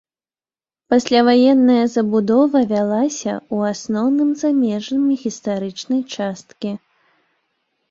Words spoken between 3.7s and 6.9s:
асноўным за межамі гістарычнай часткі.